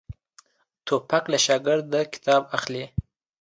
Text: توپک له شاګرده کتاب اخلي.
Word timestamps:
توپک 0.85 1.23
له 1.31 1.37
شاګرده 1.45 2.01
کتاب 2.13 2.41
اخلي. 2.57 2.85